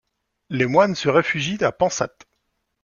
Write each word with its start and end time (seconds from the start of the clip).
Les 0.49 0.65
moines 0.65 0.95
se 0.95 1.09
réfugient 1.09 1.63
à 1.63 1.71
Pansath. 1.71 2.25